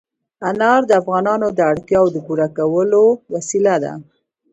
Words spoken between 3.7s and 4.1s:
ده.